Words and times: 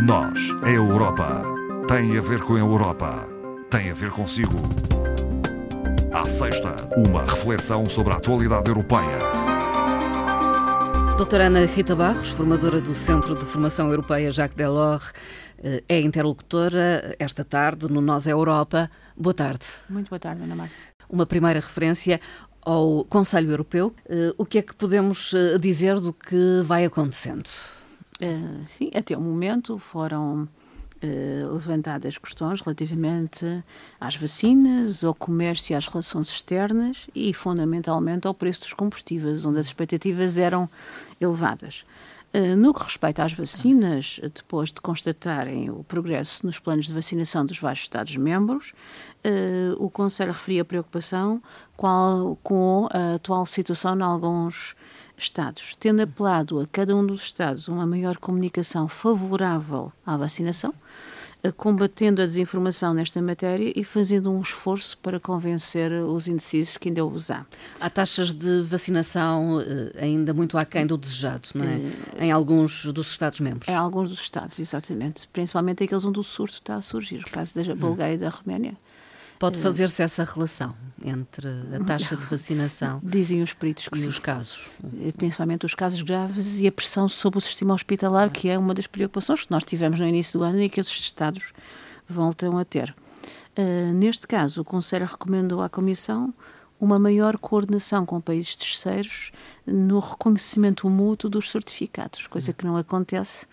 Nós, 0.00 0.54
a 0.62 0.70
Europa, 0.70 1.42
tem 1.88 2.16
a 2.16 2.20
ver 2.20 2.40
com 2.42 2.54
a 2.54 2.58
Europa, 2.60 3.26
tem 3.68 3.90
a 3.90 3.94
ver 3.94 4.12
consigo. 4.12 4.56
À 6.12 6.28
sexta, 6.28 6.76
uma 6.96 7.22
reflexão 7.22 7.84
sobre 7.84 8.12
a 8.12 8.16
atualidade 8.16 8.68
europeia. 8.68 9.18
Doutora 11.16 11.46
Ana 11.46 11.66
Rita 11.66 11.96
Barros, 11.96 12.28
formadora 12.28 12.80
do 12.80 12.94
Centro 12.94 13.34
de 13.34 13.44
Formação 13.44 13.90
Europeia 13.90 14.30
Jacques 14.30 14.56
Delors, 14.56 15.12
eh, 15.58 15.82
é 15.88 16.00
interlocutora 16.00 17.16
esta 17.18 17.42
tarde 17.42 17.88
no 17.88 18.00
Nós 18.00 18.28
é 18.28 18.32
Europa. 18.32 18.88
Boa 19.16 19.34
tarde. 19.34 19.66
Muito 19.90 20.10
boa 20.10 20.20
tarde, 20.20 20.44
Ana 20.44 20.54
Marta. 20.54 20.74
Uma 21.10 21.26
primeira 21.26 21.58
referência 21.58 22.20
ao 22.62 23.04
Conselho 23.04 23.50
Europeu. 23.50 23.92
Eh, 24.08 24.32
o 24.38 24.46
que 24.46 24.58
é 24.58 24.62
que 24.62 24.76
podemos 24.76 25.34
eh, 25.34 25.58
dizer 25.58 25.98
do 25.98 26.12
que 26.12 26.62
vai 26.62 26.84
acontecendo? 26.84 27.50
Uh, 28.20 28.64
sim, 28.64 28.90
até 28.94 29.16
o 29.16 29.20
momento 29.20 29.78
foram 29.78 30.42
uh, 30.42 31.52
levantadas 31.52 32.18
questões 32.18 32.60
relativamente 32.60 33.62
às 34.00 34.16
vacinas, 34.16 35.04
ao 35.04 35.14
comércio 35.14 35.72
e 35.72 35.76
às 35.76 35.86
relações 35.86 36.28
externas 36.28 37.08
e, 37.14 37.32
fundamentalmente, 37.32 38.26
ao 38.26 38.34
preço 38.34 38.62
dos 38.62 38.72
combustíveis, 38.72 39.46
onde 39.46 39.60
as 39.60 39.66
expectativas 39.66 40.36
eram 40.36 40.68
elevadas. 41.20 41.84
Uh, 42.34 42.56
no 42.56 42.74
que 42.74 42.82
respeita 42.82 43.22
às 43.22 43.32
vacinas, 43.32 44.20
depois 44.34 44.72
de 44.72 44.80
constatarem 44.80 45.70
o 45.70 45.84
progresso 45.84 46.44
nos 46.44 46.58
planos 46.58 46.86
de 46.86 46.92
vacinação 46.92 47.46
dos 47.46 47.58
vários 47.60 47.84
Estados-membros, 47.84 48.74
o 49.78 49.90
Conselho 49.90 50.32
referia 50.32 50.64
preocupação 50.64 51.42
a, 51.76 52.36
com 52.42 52.88
a 52.90 53.14
atual 53.14 53.44
situação 53.44 53.98
em 53.98 54.02
alguns 54.02 54.76
Estados, 55.18 55.76
tendo 55.78 56.00
apelado 56.00 56.60
a 56.60 56.66
cada 56.66 56.94
um 56.94 57.04
dos 57.04 57.22
Estados 57.22 57.68
uma 57.68 57.86
maior 57.86 58.16
comunicação 58.16 58.88
favorável 58.88 59.92
à 60.06 60.16
vacinação, 60.16 60.72
eh, 61.42 61.52
combatendo 61.52 62.22
a 62.22 62.24
desinformação 62.24 62.94
nesta 62.94 63.20
matéria 63.20 63.72
e 63.74 63.84
fazendo 63.84 64.30
um 64.30 64.40
esforço 64.40 64.96
para 64.98 65.20
convencer 65.20 65.92
os 65.92 66.26
indecisos 66.26 66.76
que 66.76 66.88
ainda 66.88 67.04
o 67.04 67.12
usam. 67.12 67.44
Há 67.80 67.90
taxas 67.90 68.32
de 68.32 68.62
vacinação 68.62 69.60
eh, 69.60 70.04
ainda 70.04 70.32
muito 70.32 70.56
aquém 70.56 70.86
do 70.86 70.96
desejado, 70.96 71.48
não 71.54 71.64
é? 71.64 71.80
Eh, 72.16 72.26
em 72.26 72.32
alguns 72.32 72.86
dos 72.86 73.10
Estados-membros. 73.10 73.68
Em 73.68 73.74
alguns 73.74 74.10
dos 74.10 74.20
Estados, 74.20 74.58
exatamente. 74.58 75.28
Principalmente 75.28 75.84
aqueles 75.84 76.04
onde 76.04 76.18
o 76.18 76.24
surto 76.24 76.56
está 76.56 76.76
a 76.76 76.82
surgir, 76.82 77.20
o 77.20 77.30
caso 77.30 77.54
da 77.54 77.74
Bulgária 77.74 78.14
e 78.14 78.18
da 78.18 78.28
Roménia. 78.28 78.76
Pode 79.38 79.58
fazer-se 79.58 80.02
essa 80.02 80.24
relação 80.24 80.74
entre 81.04 81.48
a 81.74 81.84
taxa 81.84 82.16
de 82.16 82.24
vacinação 82.24 83.00
Dizem 83.04 83.40
os 83.42 83.52
peritos 83.52 83.88
que 83.88 83.96
e 83.96 84.02
sim. 84.02 84.08
os 84.08 84.18
casos? 84.18 84.70
Eh, 85.00 85.12
principalmente 85.12 85.64
os 85.64 85.74
casos 85.74 86.02
graves 86.02 86.58
e 86.58 86.66
a 86.66 86.72
pressão 86.72 87.08
sobre 87.08 87.38
o 87.38 87.40
sistema 87.40 87.74
hospitalar, 87.74 88.30
que 88.30 88.48
é 88.48 88.58
uma 88.58 88.74
das 88.74 88.86
preocupações 88.86 89.44
que 89.44 89.50
nós 89.50 89.64
tivemos 89.64 90.00
no 90.00 90.06
início 90.06 90.38
do 90.38 90.44
ano 90.44 90.60
e 90.60 90.68
que 90.68 90.80
esses 90.80 90.98
Estados 90.98 91.52
voltam 92.08 92.58
a 92.58 92.64
ter. 92.64 92.94
Uh, 93.56 93.92
neste 93.92 94.26
caso, 94.26 94.60
o 94.60 94.64
Conselho 94.64 95.06
recomendou 95.06 95.62
à 95.62 95.68
Comissão 95.68 96.34
uma 96.80 96.98
maior 96.98 97.36
coordenação 97.38 98.06
com 98.06 98.20
países 98.20 98.54
terceiros 98.54 99.32
no 99.66 99.98
reconhecimento 99.98 100.88
mútuo 100.88 101.28
dos 101.28 101.50
certificados, 101.50 102.26
coisa 102.26 102.52
que 102.52 102.64
não 102.64 102.76
acontece 102.76 103.46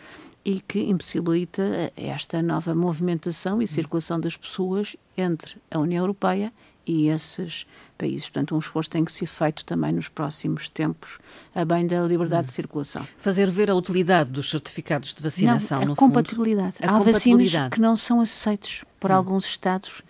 e 0.45 0.59
que 0.59 0.79
impossibilita 0.79 1.91
esta 1.97 2.41
nova 2.41 2.75
movimentação 2.75 3.61
e 3.61 3.67
circulação 3.67 4.19
das 4.19 4.37
pessoas 4.37 4.95
entre 5.17 5.57
a 5.71 5.79
União 5.79 6.03
Europeia 6.03 6.53
e 6.85 7.07
esses 7.07 7.65
países. 7.97 8.29
Portanto, 8.29 8.55
um 8.55 8.59
esforço 8.59 8.91
tem 8.91 9.03
que 9.03 9.11
ser 9.11 9.25
feito 9.25 9.65
também 9.65 9.91
nos 9.91 10.07
próximos 10.07 10.69
tempos, 10.69 11.17
a 11.53 11.65
bem 11.65 11.87
da 11.87 12.03
liberdade 12.03 12.43
hum. 12.43 12.49
de 12.49 12.53
circulação. 12.53 13.05
Fazer 13.17 13.49
ver 13.49 13.71
a 13.71 13.75
utilidade 13.75 14.29
dos 14.29 14.51
certificados 14.51 15.15
de 15.15 15.23
vacinação, 15.23 15.79
não, 15.79 15.85
a 15.85 15.89
no 15.89 15.95
compatibilidade. 15.95 16.77
fundo. 16.77 16.89
A 16.89 16.95
Há 16.95 16.97
compatibilidade. 16.99 17.51
vacinas 17.51 17.69
que 17.71 17.81
não 17.81 17.95
são 17.95 18.21
aceitos 18.21 18.83
por 18.99 19.09
hum. 19.09 19.15
alguns 19.15 19.45
Estados 19.45 20.03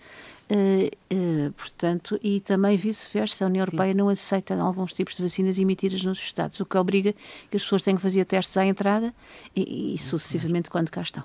Uh, 0.48 0.86
uh, 1.12 1.52
portanto, 1.52 2.20
e 2.22 2.40
também 2.40 2.76
vice-versa, 2.76 3.44
a 3.44 3.48
União 3.48 3.64
Sim. 3.64 3.70
Europeia 3.72 3.94
não 3.94 4.08
aceita 4.08 4.54
alguns 4.54 4.94
tipos 4.94 5.16
de 5.16 5.22
vacinas 5.22 5.58
emitidas 5.58 6.04
nos 6.04 6.18
Estados, 6.18 6.60
o 6.60 6.64
que 6.64 6.78
obriga 6.78 7.12
que 7.50 7.56
as 7.56 7.62
pessoas 7.62 7.82
tenham 7.82 7.96
que 7.96 8.02
fazer 8.02 8.24
testes 8.24 8.56
à 8.56 8.64
entrada 8.64 9.12
e, 9.56 9.94
e 9.94 9.98
sucessivamente 9.98 10.70
quando 10.70 10.90
cá 10.90 11.02
estão. 11.02 11.24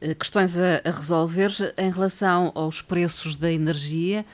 Uh, 0.00 0.14
questões 0.16 0.58
a, 0.58 0.82
a, 0.84 0.90
resolver 0.90 1.52
em 1.78 1.90
relação 1.90 2.50
aos 2.56 2.82
preços 2.82 3.36
da 3.36 3.50
energia, 3.52 4.26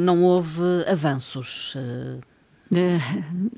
não 0.00 0.22
houve 0.22 0.62
avanços 0.86 1.76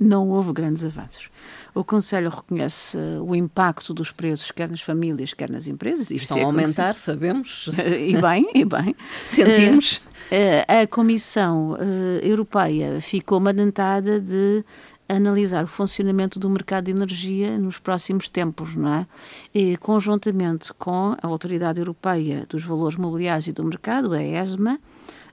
não 0.00 0.28
houve 0.28 0.52
grandes 0.52 0.84
avanços. 0.84 1.30
O 1.74 1.84
Conselho 1.84 2.30
reconhece 2.30 2.96
o 3.22 3.34
impacto 3.34 3.92
dos 3.92 4.10
preços, 4.10 4.50
quer 4.50 4.70
nas 4.70 4.80
famílias, 4.80 5.34
quer 5.34 5.50
nas 5.50 5.66
empresas. 5.66 6.10
Estão 6.10 6.40
a 6.40 6.44
aumentar, 6.44 6.94
sabemos. 6.94 7.70
E 7.96 8.20
bem, 8.20 8.44
e 8.54 8.64
bem. 8.64 8.94
Sentimos. 9.26 10.00
Eh, 10.30 10.64
a 10.68 10.86
Comissão 10.86 11.76
eh, 11.78 12.20
Europeia 12.22 13.00
ficou 13.00 13.38
mandatada 13.38 14.20
de 14.20 14.64
analisar 15.08 15.64
o 15.64 15.68
funcionamento 15.68 16.38
do 16.38 16.50
mercado 16.50 16.84
de 16.84 16.90
energia 16.90 17.58
nos 17.58 17.78
próximos 17.78 18.28
tempos, 18.28 18.74
não 18.74 18.92
é? 18.92 19.06
E, 19.54 19.76
conjuntamente 19.76 20.72
com 20.74 21.16
a 21.22 21.26
Autoridade 21.26 21.78
Europeia 21.78 22.44
dos 22.48 22.64
Valores 22.64 22.96
Mobiliários 22.96 23.46
e 23.46 23.52
do 23.52 23.64
Mercado, 23.64 24.12
a 24.12 24.22
ESMA, 24.22 24.78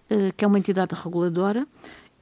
eh, 0.09 0.31
que 0.35 0.45
é 0.45 0.47
uma 0.47 0.59
entidade 0.59 0.93
reguladora, 0.93 1.65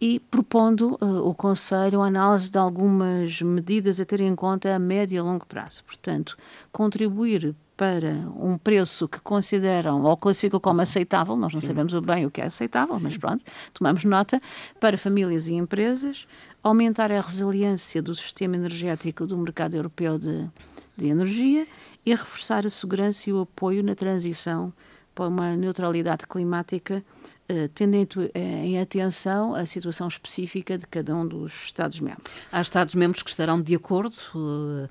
e 0.01 0.19
propondo 0.19 0.97
uh, 0.99 1.27
o 1.27 1.35
Conselho 1.35 2.01
a 2.01 2.07
análise 2.07 2.49
de 2.49 2.57
algumas 2.57 3.39
medidas 3.43 3.99
a 3.99 4.05
ter 4.05 4.19
em 4.21 4.35
conta 4.35 4.73
a 4.73 4.79
médio 4.79 5.17
e 5.17 5.21
longo 5.21 5.45
prazo. 5.45 5.83
Portanto, 5.83 6.35
contribuir 6.71 7.55
para 7.77 8.09
um 8.35 8.57
preço 8.57 9.07
que 9.07 9.19
consideram 9.21 10.03
ou 10.03 10.17
classificam 10.17 10.59
como 10.59 10.77
Sim. 10.77 10.81
aceitável, 10.83 11.35
nós 11.35 11.53
não 11.53 11.61
Sim. 11.61 11.67
sabemos 11.67 11.93
bem 11.99 12.25
o 12.25 12.31
que 12.31 12.41
é 12.41 12.45
aceitável, 12.45 12.95
Sim. 12.95 13.03
mas 13.03 13.17
pronto, 13.17 13.43
tomamos 13.73 14.03
nota, 14.03 14.39
para 14.79 14.97
famílias 14.97 15.47
e 15.47 15.53
empresas, 15.53 16.27
aumentar 16.63 17.11
a 17.11 17.21
resiliência 17.21 18.01
do 18.01 18.15
sistema 18.15 18.55
energético 18.55 19.27
do 19.27 19.37
mercado 19.37 19.75
europeu 19.75 20.17
de, 20.17 20.49
de 20.97 21.07
energia 21.07 21.65
e 22.03 22.11
reforçar 22.11 22.65
a 22.65 22.69
segurança 22.69 23.29
e 23.29 23.33
o 23.33 23.41
apoio 23.41 23.83
na 23.83 23.93
transição 23.93 24.73
para 25.13 25.27
uma 25.27 25.55
neutralidade 25.55 26.25
climática 26.27 27.03
eh, 27.51 27.69
tendo 27.75 27.95
em 28.33 28.79
atenção 28.79 29.53
a 29.53 29.65
situação 29.65 30.07
específica 30.07 30.77
de 30.77 30.87
cada 30.87 31.13
um 31.13 31.27
dos 31.27 31.65
Estados-membros. 31.65 32.31
Há 32.49 32.61
Estados-membros 32.61 33.21
que 33.23 33.29
estarão 33.29 33.61
de 33.61 33.75
acordo, 33.75 34.15
eh, 34.33 34.87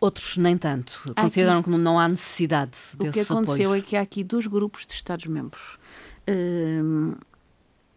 outros 0.00 0.36
nem 0.36 0.58
tanto. 0.58 1.00
Aqui, 1.10 1.22
Consideram 1.22 1.62
que 1.62 1.70
não 1.70 2.00
há 2.00 2.08
necessidade 2.08 2.72
desses 2.72 3.10
O 3.10 3.12
que 3.12 3.20
aconteceu 3.20 3.66
apoios. 3.70 3.84
é 3.84 3.86
que 3.86 3.96
há 3.96 4.00
aqui 4.00 4.24
dois 4.24 4.48
grupos 4.48 4.86
de 4.88 4.94
Estados-membros. 4.94 5.78
Eh, 6.26 6.82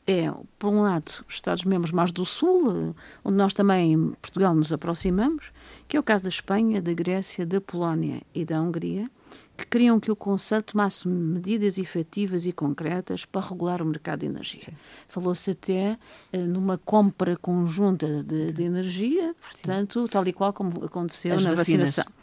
é, 0.05 0.31
por 0.59 0.69
um 0.69 0.81
lado, 0.83 1.23
os 1.27 1.33
Estados-membros 1.33 1.91
mais 1.91 2.11
do 2.11 2.23
Sul, 2.23 2.95
onde 3.23 3.37
nós 3.37 3.53
também, 3.53 4.13
Portugal, 4.21 4.53
nos 4.53 4.71
aproximamos, 4.71 5.51
que 5.87 5.97
é 5.97 5.99
o 5.99 6.03
caso 6.03 6.25
da 6.25 6.29
Espanha, 6.29 6.81
da 6.81 6.93
Grécia, 6.93 7.45
da 7.45 7.59
Polónia 7.59 8.21
e 8.35 8.45
da 8.45 8.61
Hungria, 8.61 9.09
que 9.55 9.65
queriam 9.67 9.99
que 9.99 10.11
o 10.11 10.15
Conselho 10.15 10.63
tomasse 10.63 11.07
medidas 11.07 11.77
efetivas 11.77 12.45
e 12.45 12.51
concretas 12.51 13.25
para 13.25 13.45
regular 13.47 13.81
o 13.81 13.85
mercado 13.85 14.21
de 14.21 14.25
energia. 14.25 14.73
Falou-se 15.07 15.51
até 15.51 15.97
uh, 16.33 16.37
numa 16.37 16.77
compra 16.77 17.37
conjunta 17.37 18.23
de, 18.23 18.51
de 18.51 18.63
energia, 18.63 19.35
portanto, 19.41 20.01
Sim. 20.01 20.07
tal 20.07 20.27
e 20.27 20.33
qual 20.33 20.53
como 20.53 20.83
aconteceu 20.83 21.35
As 21.35 21.43
na 21.43 21.53
vacinas. 21.53 21.95
vacinação, 21.95 22.13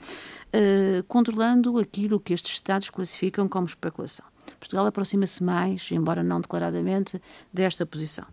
uh, 0.54 1.04
controlando 1.04 1.78
aquilo 1.78 2.18
que 2.18 2.32
estes 2.32 2.52
Estados 2.52 2.90
classificam 2.90 3.48
como 3.48 3.66
especulação. 3.66 4.26
Portugal 4.58 4.86
aproxima-se 4.86 5.42
mais, 5.42 5.90
embora 5.92 6.22
não 6.22 6.40
declaradamente, 6.40 7.20
desta 7.52 7.86
posição. 7.86 8.26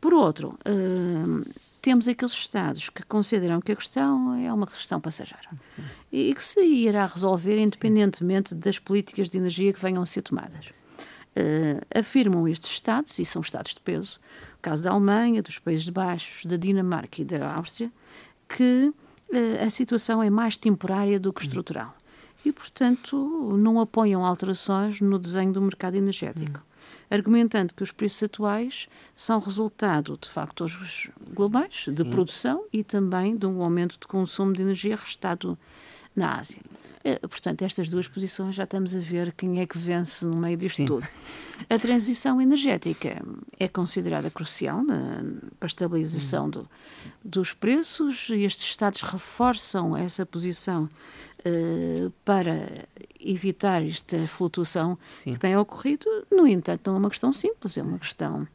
Por 0.00 0.14
outro, 0.14 0.56
uh, 0.68 1.44
temos 1.86 2.08
aqueles 2.08 2.32
Estados 2.32 2.88
que 2.88 3.04
consideram 3.04 3.60
que 3.60 3.70
a 3.70 3.76
questão 3.76 4.34
é 4.34 4.52
uma 4.52 4.66
questão 4.66 5.00
passageira 5.00 5.48
Sim. 5.76 5.84
e 6.10 6.34
que 6.34 6.42
se 6.42 6.60
irá 6.60 7.04
resolver 7.04 7.60
independentemente 7.60 8.56
das 8.56 8.80
políticas 8.80 9.30
de 9.30 9.38
energia 9.38 9.72
que 9.72 9.80
venham 9.80 10.02
a 10.02 10.06
ser 10.06 10.22
tomadas. 10.22 10.66
Uh, 10.66 11.78
afirmam 11.96 12.48
estes 12.48 12.72
Estados, 12.72 13.20
e 13.20 13.24
são 13.24 13.40
Estados 13.40 13.72
de 13.72 13.80
peso, 13.80 14.18
o 14.58 14.62
caso 14.62 14.82
da 14.82 14.90
Alemanha, 14.90 15.40
dos 15.40 15.60
Países 15.60 15.88
Baixos, 15.88 16.44
da 16.44 16.56
Dinamarca 16.56 17.22
e 17.22 17.24
da 17.24 17.54
Áustria, 17.54 17.88
que 18.48 18.92
uh, 19.32 19.64
a 19.64 19.70
situação 19.70 20.20
é 20.20 20.28
mais 20.28 20.56
temporária 20.56 21.20
do 21.20 21.32
que 21.32 21.42
estrutural. 21.42 21.94
E, 22.44 22.50
portanto, 22.50 23.16
não 23.56 23.80
apoiam 23.80 24.26
alterações 24.26 25.00
no 25.00 25.20
desenho 25.20 25.52
do 25.52 25.62
mercado 25.62 25.94
energético. 25.94 26.60
Argumentando 27.10 27.74
que 27.74 27.82
os 27.82 27.92
preços 27.92 28.22
atuais 28.24 28.88
são 29.14 29.38
resultado 29.38 30.18
de 30.20 30.28
factores 30.28 31.08
globais 31.34 31.84
Sim. 31.84 31.94
de 31.94 32.04
produção 32.04 32.64
e 32.72 32.82
também 32.82 33.36
de 33.36 33.46
um 33.46 33.62
aumento 33.62 33.98
de 33.98 34.06
consumo 34.06 34.52
de 34.52 34.62
energia 34.62 34.96
restado 34.96 35.58
na 36.16 36.38
Ásia. 36.38 36.60
Eh, 37.06 37.20
portanto, 37.20 37.62
estas 37.62 37.88
duas 37.88 38.08
posições 38.08 38.56
já 38.56 38.64
estamos 38.64 38.92
a 38.92 38.98
ver 38.98 39.32
quem 39.32 39.60
é 39.60 39.66
que 39.66 39.78
vence 39.78 40.24
no 40.24 40.36
meio 40.36 40.56
disto 40.56 40.78
Sim. 40.78 40.86
tudo. 40.86 41.06
A 41.70 41.78
transição 41.78 42.42
energética 42.42 43.22
é 43.60 43.68
considerada 43.68 44.28
crucial 44.28 44.82
na, 44.82 45.22
para 45.60 45.66
a 45.66 45.66
estabilização 45.66 46.50
do, 46.50 46.68
dos 47.24 47.52
preços 47.52 48.28
e 48.30 48.42
estes 48.42 48.64
Estados 48.64 49.02
reforçam 49.02 49.96
essa 49.96 50.26
posição 50.26 50.90
uh, 51.46 52.10
para 52.24 52.88
evitar 53.20 53.84
esta 53.84 54.26
flutuação 54.26 54.98
Sim. 55.14 55.34
que 55.34 55.38
tem 55.38 55.56
ocorrido. 55.56 56.06
No 56.28 56.44
entanto, 56.44 56.88
não 56.88 56.96
é 56.96 56.98
uma 56.98 57.10
questão 57.10 57.32
simples, 57.32 57.78
é 57.78 57.82
uma 57.82 58.00
questão 58.00 58.48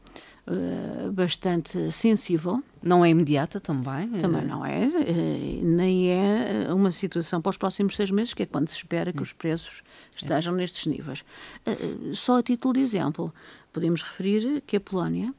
uh, 0.47 1.11
bastante 1.11 1.91
sensível. 1.91 2.63
Não 2.81 3.05
é 3.05 3.09
imediata 3.09 3.59
também? 3.59 4.09
Também 4.19 4.45
não 4.45 4.65
é, 4.65 4.87
uh, 4.87 5.65
nem 5.65 6.09
é 6.09 6.73
uma 6.73 6.91
situação 6.91 7.41
para 7.41 7.49
os 7.49 7.57
próximos 7.57 7.95
seis 7.95 8.11
meses, 8.11 8.33
que 8.33 8.43
é 8.43 8.45
quando 8.45 8.69
se 8.69 8.75
espera 8.75 9.11
que 9.11 9.19
hum. 9.19 9.23
os 9.23 9.33
preços 9.33 9.81
estejam 10.15 10.53
é. 10.53 10.57
nestes 10.57 10.85
níveis. 10.85 11.23
Uh, 11.65 12.15
só 12.15 12.39
a 12.39 12.43
título 12.43 12.73
de 12.73 12.79
exemplo, 12.81 13.33
podemos 13.71 14.01
referir 14.01 14.61
que 14.65 14.77
a 14.77 14.81
Polónia 14.81 15.33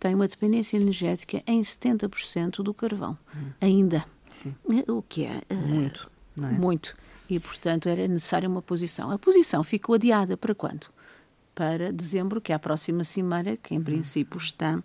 tem 0.00 0.14
uma 0.14 0.28
dependência 0.28 0.76
energética 0.76 1.42
em 1.46 1.60
70% 1.60 2.62
do 2.62 2.72
carvão, 2.72 3.18
hum. 3.34 3.50
ainda. 3.60 4.04
Sim. 4.28 4.54
O 4.86 5.02
que 5.02 5.24
é? 5.24 5.42
Muito. 5.50 6.10
É? 6.40 6.42
Muito. 6.42 6.94
E, 7.28 7.38
portanto, 7.38 7.88
era 7.88 8.06
necessária 8.06 8.48
uma 8.48 8.62
posição. 8.62 9.10
A 9.10 9.18
posição 9.18 9.62
ficou 9.62 9.94
adiada 9.94 10.36
para 10.36 10.54
quando? 10.54 10.86
Para 11.58 11.92
dezembro, 11.92 12.40
que 12.40 12.52
é 12.52 12.54
a 12.54 12.58
próxima 12.58 13.02
cimeira, 13.02 13.56
que 13.56 13.74
em 13.74 13.82
princípio 13.82 14.38
está 14.38 14.80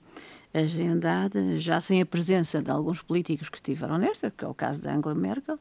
agendada, 0.52 1.56
já 1.56 1.80
sem 1.80 2.02
a 2.02 2.06
presença 2.06 2.64
de 2.64 2.72
alguns 2.72 3.00
políticos 3.00 3.48
que 3.48 3.58
estiveram 3.58 4.00
nesta, 4.00 4.32
que 4.32 4.44
é 4.44 4.48
o 4.48 4.56
caso 4.56 4.82
da 4.82 4.92
Angela 4.92 5.14
Merkel. 5.14 5.60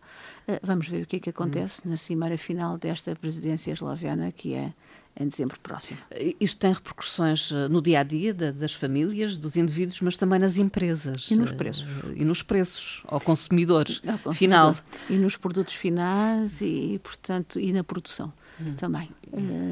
Eh, 0.48 0.58
vamos 0.62 0.88
ver 0.88 1.02
o 1.02 1.06
que 1.06 1.16
é 1.16 1.20
que 1.20 1.28
acontece 1.28 1.86
na 1.86 1.98
cimeira 1.98 2.38
final 2.38 2.78
desta 2.78 3.14
presidência 3.14 3.72
esloviana, 3.72 4.32
que 4.32 4.54
é 4.54 4.72
em 5.14 5.28
dezembro 5.28 5.60
próximo. 5.60 5.98
Isto 6.40 6.60
tem 6.60 6.72
repercussões 6.72 7.52
eh, 7.52 7.68
no 7.68 7.82
dia 7.82 8.00
a 8.00 8.02
dia 8.02 8.32
das 8.32 8.72
famílias, 8.72 9.36
dos 9.36 9.56
indivíduos, 9.56 10.00
mas 10.00 10.16
também 10.16 10.38
nas 10.38 10.56
empresas. 10.56 11.30
E 11.30 11.36
nos 11.36 11.52
preços. 11.52 11.84
Eh, 12.04 12.22
e 12.22 12.24
nos 12.24 12.42
preços, 12.42 13.02
ao 13.06 13.20
consumidor, 13.20 13.84
ao 14.06 14.18
consumidor 14.18 14.34
final. 14.34 14.74
E 15.10 15.14
nos 15.14 15.36
produtos 15.36 15.74
finais 15.74 16.62
e, 16.62 16.98
portanto, 17.02 17.60
e 17.60 17.70
na 17.70 17.84
produção 17.84 18.32
hum. 18.66 18.74
também. 18.74 19.10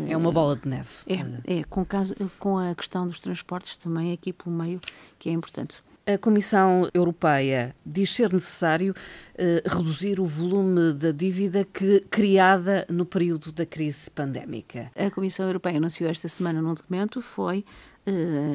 É 0.08 0.16
uma 0.16 0.32
bola 0.32 0.56
de 0.56 0.68
neve. 0.68 0.88
É, 1.06 1.58
é 1.60 1.64
com, 1.64 1.84
caso, 1.84 2.14
com 2.38 2.58
a 2.58 2.74
questão 2.74 3.06
dos 3.06 3.20
transportes 3.20 3.76
também 3.76 4.12
aqui 4.12 4.32
pelo 4.32 4.54
meio, 4.54 4.80
que 5.18 5.28
é 5.28 5.32
importante. 5.32 5.82
A 6.06 6.18
Comissão 6.18 6.88
Europeia 6.92 7.74
diz 7.84 8.12
ser 8.12 8.32
necessário 8.32 8.94
eh, 9.36 9.62
reduzir 9.64 10.18
o 10.18 10.24
volume 10.24 10.92
da 10.94 11.12
dívida 11.12 11.64
que, 11.64 12.00
criada 12.10 12.86
no 12.88 13.04
período 13.04 13.52
da 13.52 13.64
crise 13.66 14.10
pandémica. 14.10 14.90
A 14.96 15.10
Comissão 15.10 15.46
Europeia 15.46 15.76
anunciou 15.76 16.10
esta 16.10 16.26
semana 16.26 16.60
num 16.60 16.74
documento 16.74 17.20
foi 17.20 17.64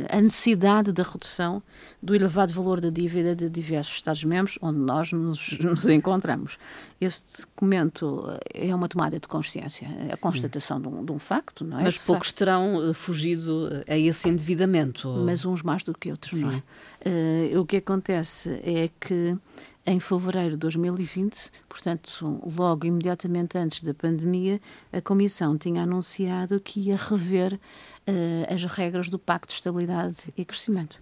a 0.10 0.22
necessidade 0.22 0.92
da 0.92 1.04
redução 1.04 1.62
do 2.02 2.16
elevado 2.16 2.54
valor 2.54 2.80
da 2.80 2.90
dívida 2.90 3.36
de 3.36 3.50
diversos 3.50 3.96
Estados-membros 3.96 4.58
onde 4.62 4.80
nós 4.80 5.12
nos, 5.12 5.58
nos, 5.60 5.88
encontramos. 5.88 6.58
Este 7.00 7.42
documento 7.42 8.26
é 8.54 8.74
uma 8.74 8.88
tomada 8.88 9.20
de 9.20 9.28
consciência, 9.28 9.88
é 10.10 10.14
a 10.14 10.18
constatação 10.18 10.80
de 10.82 10.88
um, 10.88 11.04
de 11.04 11.12
um, 11.12 11.20
facto, 11.20 11.64
não 11.64 11.80
é? 11.80 11.84
Mas 11.84 11.98
poucos 11.98 12.30
facto. 12.30 12.38
terão 12.38 12.90
uh, 12.90 12.94
fugido 12.94 13.70
a 13.88 13.98
esse 13.98 14.30
endividamento. 14.30 15.10
Mas 15.26 15.46
uns 15.46 15.62
mais 15.62 15.84
do 15.84 15.94
que 15.94 16.12
outros, 16.12 16.40
Sim. 16.40 16.46
não 16.46 16.52
é? 16.52 17.56
Uh, 17.56 17.60
o 17.60 17.66
que 17.66 17.78
acontece 17.78 18.50
é 18.64 18.90
que 19.00 19.38
em 19.86 20.00
fevereiro 20.00 20.52
de 20.52 20.58
2020, 20.58 21.52
portanto, 21.70 22.42
logo 22.58 22.88
imediatamente 22.88 23.58
antes 23.58 23.82
da 23.84 23.94
pandemia, 23.94 24.60
a 24.92 25.00
Comissão 25.00 25.58
tinha 25.58 25.84
anunciado 25.84 26.60
que 26.60 26.80
ia 26.80 26.96
rever 26.96 27.54
uh, 27.54 28.54
as 28.54 28.64
regras 28.66 29.10
do 29.10 29.20
Pacto 29.20 29.50
de 29.50 29.54
Estabilidade 29.54 30.18
e 30.36 30.44
Crescimento. 30.44 31.00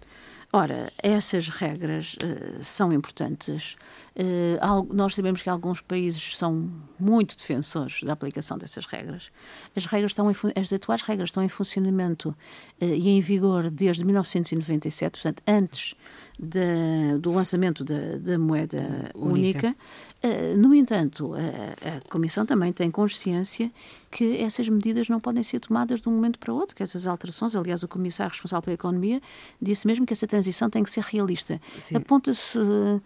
Ora, 0.54 0.92
essas 1.02 1.48
regras 1.48 2.14
uh, 2.14 2.62
são 2.62 2.92
importantes. 2.92 3.76
Uh, 4.14 4.94
nós 4.94 5.12
sabemos 5.12 5.42
que 5.42 5.50
alguns 5.50 5.80
países 5.80 6.36
são 6.36 6.70
muito 6.96 7.36
defensores 7.36 8.04
da 8.04 8.12
aplicação 8.12 8.56
dessas 8.56 8.86
regras. 8.86 9.32
As, 9.74 9.84
regras 9.86 10.12
estão 10.12 10.30
em, 10.30 10.34
as 10.54 10.72
atuais 10.72 11.02
regras 11.02 11.30
estão 11.30 11.42
em 11.42 11.48
funcionamento 11.48 12.28
uh, 12.28 12.84
e 12.84 13.08
em 13.08 13.20
vigor 13.20 13.68
desde 13.68 14.04
1997, 14.04 15.20
portanto, 15.20 15.42
antes 15.44 15.96
de, 16.38 17.18
do 17.18 17.32
lançamento 17.32 17.82
da, 17.82 18.16
da 18.18 18.38
moeda 18.38 19.10
única. 19.12 19.66
única. 19.66 19.76
Uh, 20.24 20.56
no 20.56 20.74
entanto, 20.74 21.34
a, 21.34 21.96
a, 21.96 22.00
Comissão 22.08 22.46
também 22.46 22.72
tem 22.72 22.90
consciência 22.90 23.70
que 24.10 24.38
essas 24.38 24.66
medidas 24.70 25.06
não 25.06 25.20
podem 25.20 25.42
ser 25.42 25.60
tomadas 25.60 26.00
de 26.00 26.08
um 26.08 26.12
momento 26.12 26.38
para 26.38 26.50
o 26.50 26.56
outro, 26.56 26.74
que 26.74 26.82
essas 26.82 27.06
alterações, 27.06 27.54
aliás, 27.54 27.82
o 27.82 27.88
Comissário 27.88 28.32
responsável 28.32 28.62
pela 28.62 28.74
Economia 28.74 29.20
disse 29.60 29.86
mesmo 29.86 30.06
que 30.06 30.14
essa 30.14 30.26
transição 30.26 30.70
tem 30.70 30.82
que 30.82 30.90
ser 30.90 31.02
realista. 31.02 31.60
Aponta-se, 31.94 32.58
uh, 32.58 33.02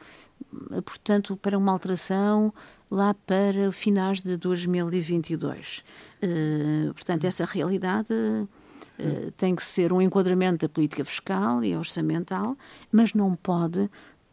portanto, 0.82 1.36
para 1.36 1.58
uma 1.58 1.72
alteração 1.72 2.54
lá 2.88 3.12
para 3.26 3.72
finais 3.72 4.22
de 4.22 4.36
2022. 4.36 5.82
Uh, 6.22 6.94
portanto, 6.94 7.24
essa 7.24 7.44
realidade 7.44 8.14
Uh, 9.00 9.30
tem 9.36 9.54
que 9.54 9.62
ser 9.62 9.92
um 9.92 10.02
enquadramento 10.02 10.66
da 10.66 10.68
política 10.68 11.04
fiscal 11.04 11.62
e 11.62 11.76
orçamental, 11.76 12.58
mas 12.90 13.14
não 13.14 13.36
pode 13.36 13.88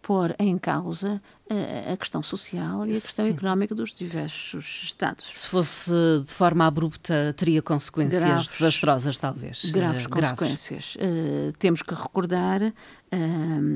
pôr 0.05 0.35
em 0.37 0.55
causa 0.55 1.19
a, 1.49 1.93
a 1.93 1.97
questão 1.97 2.21
social 2.21 2.85
e 2.85 2.91
a 2.91 3.01
questão 3.01 3.25
Sim. 3.25 3.31
económica 3.31 3.73
dos 3.73 3.91
diversos 3.91 4.83
Estados. 4.83 5.25
Se 5.33 5.47
fosse 5.47 5.91
de 6.23 6.31
forma 6.31 6.67
abrupta, 6.67 7.33
teria 7.35 7.59
consequências 7.59 8.21
graves, 8.21 8.47
desastrosas, 8.49 9.17
talvez. 9.17 9.65
Graves 9.65 10.05
uh, 10.05 10.09
consequências. 10.09 10.95
Uh, 10.95 11.53
temos 11.57 11.81
que 11.81 11.95
recordar 11.95 12.61
uh, 12.61 12.71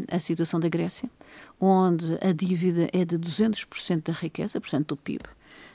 a 0.08 0.20
situação 0.20 0.60
da 0.60 0.70
Grécia, 0.70 1.10
onde 1.60 2.06
a 2.22 2.32
dívida 2.32 2.88
é 2.94 3.04
de 3.04 3.18
200% 3.18 4.04
da 4.04 4.14
riqueza, 4.14 4.62
portanto, 4.62 4.90
do 4.90 4.98
PIB 4.98 5.24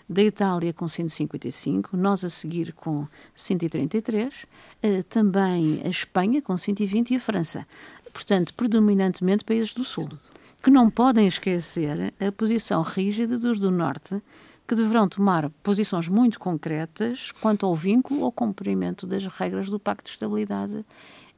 da 0.09 0.23
Itália 0.23 0.73
com 0.73 0.87
155, 0.87 1.97
nós 1.97 2.23
a 2.25 2.29
seguir 2.29 2.75
com 2.75 3.09
133, 3.35 4.33
uh, 4.33 5.03
também 5.09 5.83
a 5.85 5.89
Espanha 5.89 6.41
com 6.41 6.57
120 6.57 7.11
e 7.11 7.17
a 7.17 7.21
França. 7.21 7.67
Portanto, 8.13 8.55
predominantemente 8.55 9.43
países 9.43 9.75
do 9.75 9.83
Sul 9.83 10.09
que 10.65 10.71
não 10.71 10.89
podem 10.89 11.27
esquecer 11.27 12.15
a 12.19 12.33
posição 12.33 12.81
rígida 12.81 13.37
dos 13.37 13.59
do 13.59 13.71
Norte, 13.71 14.23
que 14.67 14.75
deverão 14.75 15.07
tomar 15.07 15.51
posições 15.63 16.09
muito 16.09 16.41
concretas 16.41 17.31
quanto 17.33 17.67
ao 17.67 17.75
vínculo 17.77 18.25
ao 18.25 18.33
cumprimento 18.33 19.07
das 19.07 19.27
regras 19.27 19.69
do 19.69 19.79
Pacto 19.79 20.05
de 20.05 20.13
Estabilidade 20.13 20.83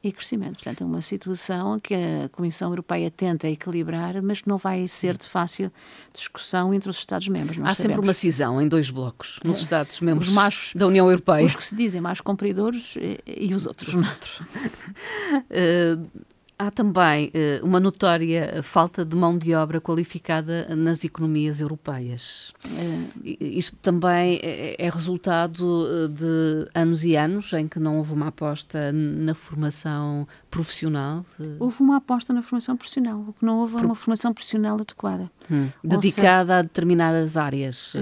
e 0.01 0.13
Crescimento. 0.13 0.53
Portanto, 0.53 0.81
é 0.81 0.85
uma 0.85 1.01
situação 1.01 1.77
que 1.77 1.93
a 1.93 2.29
Comissão 2.29 2.69
Europeia 2.69 3.11
tenta 3.11 3.49
equilibrar, 3.49 4.21
mas 4.23 4.39
que 4.39 4.47
não 4.47 4.57
vai 4.57 4.87
ser 4.87 5.17
de 5.17 5.27
fácil 5.27 5.73
discussão 6.13 6.73
entre 6.73 6.89
os 6.89 6.97
Estados-membros. 6.97 7.59
Há 7.65 7.75
sempre 7.75 7.99
uma 7.99 8.13
cisão 8.13 8.61
em 8.61 8.67
dois 8.69 8.89
blocos, 8.89 9.41
nos 9.43 9.59
Estados-membros 9.59 10.29
mais, 10.29 10.71
da 10.73 10.87
União 10.87 11.09
Europeia. 11.09 11.45
Os 11.45 11.53
que 11.53 11.65
se 11.65 11.75
dizem 11.75 11.99
mais 11.99 12.21
cumpridores 12.21 12.95
e, 12.95 13.19
e 13.49 13.53
os 13.53 13.65
outros. 13.65 13.93
Os 13.93 14.07
outros. 14.07 14.39
uh, 14.39 16.07
Há 16.59 16.71
também 16.71 17.27
uh, 17.27 17.63
uma 17.63 17.79
notória 17.79 18.63
falta 18.63 19.05
de 19.05 19.15
mão 19.15 19.37
de 19.37 19.53
obra 19.53 19.79
qualificada 19.79 20.75
nas 20.75 21.03
economias 21.03 21.61
europeias. 21.61 22.51
Uh, 22.65 23.09
isto 23.23 23.77
também 23.77 24.39
é, 24.41 24.75
é, 24.79 24.89
resultado 24.89 25.87
eh, 25.87 26.07
de 26.07 26.67
anos 26.73 27.03
e 27.03 27.15
anos 27.15 27.53
em 27.53 27.67
que 27.67 27.79
não 27.79 27.97
houve 27.97 28.13
uma 28.13 28.29
aposta 28.29 28.91
na 28.91 29.35
formação 29.35 30.27
profissional. 30.49 31.23
Houve 31.59 31.81
uma 31.81 31.97
aposta 31.97 32.33
na 32.33 32.41
formação 32.41 32.75
profissional, 32.75 33.23
o 33.27 33.33
que 33.33 33.45
não 33.45 33.59
houve 33.59 33.75
Por... 33.75 33.85
uma 33.85 33.95
formação 33.95 34.33
profissional 34.33 34.77
adequada. 34.79 35.29
Hum, 35.51 35.69
dedicada 35.83 36.53
seja, 36.53 36.59
a 36.59 36.61
determinadas 36.63 37.37
áreas. 37.37 37.93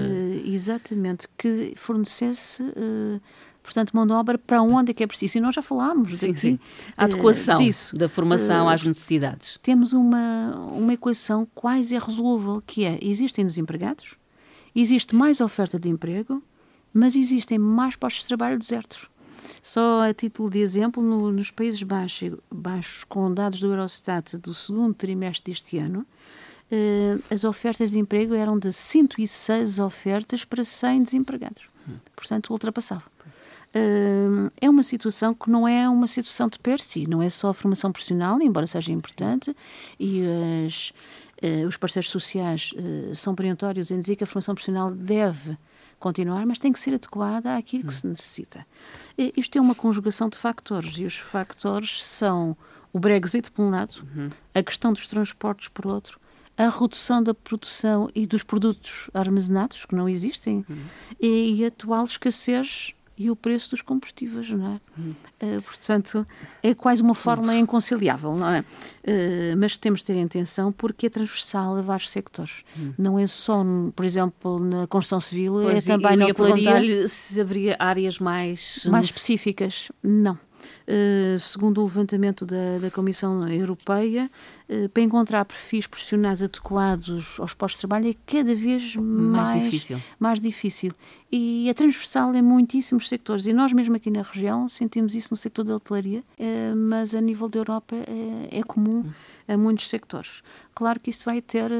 Exatamente, 0.44 1.28
que 1.36 1.74
fornecesse 1.76 2.62
portanto, 3.66 3.90
mão 3.92 4.06
de 4.06 4.12
obra 4.12 4.38
para 4.38 4.62
onde 4.62 4.92
é 4.92 4.94
que 4.94 5.02
é 5.02 5.06
preciso. 5.06 5.38
E 5.38 5.40
nós 5.40 5.54
já 5.54 5.60
falámos 5.60 6.14
sim, 6.14 6.32
daqui. 6.32 6.60
A 6.96 7.04
adequação 7.04 7.56
uh, 7.56 7.64
disso. 7.64 7.96
da 7.96 8.08
formação 8.08 8.66
uh, 8.66 8.68
às 8.70 8.84
necessidades. 8.84 9.58
Temos 9.60 9.92
uma, 9.92 10.54
uma 10.72 10.94
equação 10.94 11.46
quase 11.54 11.94
irresolúvel, 11.94 12.62
que 12.64 12.84
é, 12.84 12.98
existem 13.02 13.44
desempregados, 13.44 14.14
existe 14.74 15.14
mais 15.14 15.40
oferta 15.40 15.78
de 15.78 15.88
emprego, 15.88 16.42
mas 16.94 17.16
existem 17.16 17.58
mais 17.58 17.96
postos 17.96 18.22
de 18.22 18.28
trabalho 18.28 18.58
desertos. 18.58 19.08
Só 19.62 20.08
a 20.08 20.14
título 20.14 20.48
de 20.48 20.60
exemplo, 20.60 21.02
no, 21.02 21.32
nos 21.32 21.50
Países 21.50 21.82
Baixos, 21.82 22.38
baixos, 22.50 23.02
com 23.02 23.32
dados 23.34 23.60
do 23.60 23.66
Eurostat 23.66 24.38
do 24.38 24.54
segundo 24.54 24.94
trimestre 24.94 25.52
deste 25.52 25.76
ano, 25.76 26.06
uh, 26.70 27.22
as 27.28 27.42
ofertas 27.42 27.90
de 27.90 27.98
emprego 27.98 28.32
eram 28.32 28.56
de 28.56 28.72
106 28.72 29.80
ofertas 29.80 30.44
para 30.44 30.62
100 30.62 31.02
desempregados. 31.02 31.64
Portanto, 32.16 32.50
ultrapassava 32.50 33.04
é 34.60 34.70
uma 34.70 34.82
situação 34.82 35.34
que 35.34 35.50
não 35.50 35.68
é 35.68 35.88
uma 35.88 36.06
situação 36.06 36.48
de 36.48 36.58
per 36.58 36.80
si, 36.80 37.06
não 37.06 37.22
é 37.22 37.28
só 37.28 37.48
a 37.48 37.54
formação 37.54 37.92
profissional, 37.92 38.40
embora 38.40 38.66
seja 38.66 38.92
importante, 38.92 39.54
e 39.98 40.22
as, 40.66 40.92
Uh, 41.42 41.66
os 41.66 41.76
parceiros 41.76 42.08
sociais 42.08 42.72
uh, 42.72 43.14
são 43.14 43.34
perentórios 43.34 43.90
em 43.90 44.00
dizer 44.00 44.16
que 44.16 44.24
a 44.24 44.26
formação 44.26 44.54
profissional 44.54 44.90
deve 44.90 45.54
continuar, 45.98 46.46
mas 46.46 46.58
tem 46.58 46.72
que 46.72 46.80
ser 46.80 46.94
adequada 46.94 47.56
àquilo 47.56 47.84
que 47.84 47.92
se 47.92 48.06
necessita. 48.06 48.66
Isto 49.36 49.58
é 49.58 49.60
uma 49.60 49.74
conjugação 49.74 50.30
de 50.30 50.38
factores, 50.38 50.96
e 50.96 51.04
os 51.04 51.16
factores 51.16 52.02
são 52.04 52.56
o 52.90 52.98
Brexit, 52.98 53.50
por 53.50 53.64
um 53.64 53.70
lado, 53.70 54.06
a 54.54 54.62
questão 54.62 54.92
dos 54.92 55.06
transportes, 55.06 55.68
por 55.68 55.86
outro, 55.86 56.18
a 56.56 56.68
redução 56.68 57.22
da 57.22 57.34
produção 57.34 58.08
e 58.14 58.26
dos 58.26 58.42
produtos 58.42 59.10
armazenados, 59.12 59.84
que 59.84 59.94
não 59.94 60.08
existem, 60.08 60.64
uhum. 60.68 60.84
e, 61.20 61.56
e 61.56 61.64
a 61.64 61.68
atual 61.68 62.04
escassez 62.04 62.94
e 63.18 63.30
o 63.30 63.36
preço 63.36 63.70
dos 63.70 63.82
combustíveis, 63.82 64.50
não 64.50 64.74
é? 64.74 64.80
Uhum. 64.98 65.14
Uh, 65.42 65.62
portanto, 65.62 66.26
é 66.62 66.74
quase 66.74 67.02
uma 67.02 67.14
fórmula 67.14 67.54
inconciliável, 67.56 68.34
não 68.36 68.48
é? 68.48 68.60
Uh, 68.60 69.56
mas 69.56 69.76
temos 69.76 70.00
de 70.00 70.06
ter 70.06 70.22
atenção 70.22 70.70
porque 70.70 71.06
é 71.06 71.10
transversal 71.10 71.76
a 71.76 71.80
vários 71.80 72.10
sectores. 72.10 72.62
Uhum. 72.76 72.94
Não 72.98 73.18
é 73.18 73.26
só, 73.26 73.64
por 73.94 74.04
exemplo, 74.04 74.58
na 74.58 74.86
construção 74.86 75.20
civil, 75.20 75.60
é 75.60 75.72
pois, 75.72 75.88
é 75.88 75.92
também 75.92 76.16
na 76.16 76.26
hotelaria. 76.26 77.08
se 77.08 77.40
haveria 77.40 77.76
áreas 77.78 78.18
mais... 78.18 78.84
Mais 78.86 79.06
específicas. 79.06 79.90
Não. 80.02 80.38
Uh, 80.86 81.36
segundo 81.38 81.80
o 81.80 81.84
levantamento 81.84 82.46
da, 82.46 82.78
da 82.80 82.90
Comissão 82.92 83.48
Europeia, 83.48 84.30
uh, 84.68 84.88
para 84.90 85.02
encontrar 85.02 85.44
perfis 85.44 85.86
profissionais 85.86 86.42
adequados 86.42 87.40
aos 87.40 87.52
postos 87.54 87.78
de 87.78 87.88
trabalho 87.88 88.10
é 88.10 88.14
cada 88.24 88.54
vez 88.54 88.94
mais, 88.94 89.48
mais, 89.48 89.64
difícil. 89.64 90.02
mais 90.18 90.40
difícil. 90.40 90.92
E 91.30 91.68
é 91.68 91.74
transversal 91.74 92.32
em 92.36 92.42
muitíssimos 92.42 93.08
sectores. 93.08 93.46
E 93.46 93.52
nós, 93.52 93.72
mesmo 93.72 93.96
aqui 93.96 94.10
na 94.10 94.22
região, 94.22 94.68
sentimos 94.68 95.16
isso 95.16 95.28
no 95.32 95.36
sector 95.36 95.64
da 95.64 95.74
hotelaria, 95.74 96.20
uh, 96.20 96.76
mas 96.76 97.14
a 97.16 97.20
nível 97.20 97.48
da 97.48 97.58
Europa 97.58 97.96
é 98.50 98.62
comum 98.62 99.04
a 99.48 99.56
muitos 99.56 99.88
sectores. 99.88 100.42
Claro 100.74 101.00
que 101.00 101.10
isso 101.10 101.24
vai 101.24 101.40
ter 101.42 101.70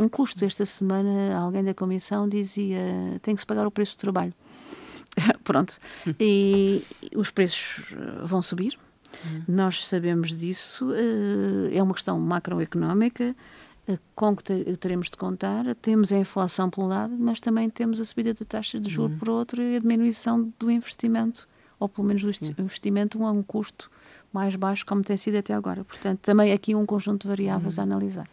um 0.00 0.08
custo. 0.08 0.44
Esta 0.44 0.64
semana, 0.64 1.36
alguém 1.38 1.64
da 1.64 1.74
Comissão 1.74 2.28
dizia 2.28 2.78
tem 3.22 3.34
que 3.34 3.40
se 3.40 3.46
pagar 3.46 3.66
o 3.66 3.70
preço 3.70 3.96
do 3.96 4.00
trabalho. 4.00 4.32
Pronto. 5.44 5.78
E 6.18 6.82
os 7.14 7.30
preços 7.30 7.92
eh, 7.92 8.24
vão 8.24 8.42
subir. 8.42 8.78
Uhum. 9.24 9.42
Nós 9.48 9.86
sabemos 9.86 10.36
disso. 10.36 10.92
Eh, 10.92 11.76
é 11.76 11.82
uma 11.82 11.94
questão 11.94 12.18
macroeconómica 12.18 13.34
eh, 13.86 13.98
com 14.14 14.36
que 14.36 14.76
teremos 14.76 15.10
de 15.10 15.16
contar. 15.16 15.74
Temos 15.76 16.12
a 16.12 16.18
inflação 16.18 16.70
por 16.70 16.84
um 16.84 16.88
lado, 16.88 17.14
mas 17.18 17.40
também 17.40 17.68
temos 17.70 18.00
a 18.00 18.04
subida 18.04 18.34
da 18.34 18.44
taxa 18.44 18.80
de 18.80 18.90
juros 18.90 19.12
uhum. 19.12 19.18
por 19.18 19.28
outro 19.30 19.62
e 19.62 19.76
a 19.76 19.78
diminuição 19.78 20.52
do 20.58 20.70
investimento, 20.70 21.48
ou 21.78 21.88
pelo 21.88 22.06
menos 22.06 22.22
do 22.22 22.62
investimento 22.62 23.22
a 23.24 23.30
um 23.30 23.42
custo 23.42 23.90
mais 24.32 24.54
baixo, 24.56 24.84
como 24.84 25.02
tem 25.02 25.16
sido 25.16 25.36
até 25.36 25.54
agora. 25.54 25.84
Portanto, 25.84 26.20
também 26.20 26.52
aqui 26.52 26.74
um 26.74 26.84
conjunto 26.84 27.22
de 27.22 27.28
variáveis 27.28 27.76
uhum. 27.76 27.82
a 27.82 27.84
analisar. 27.84 28.28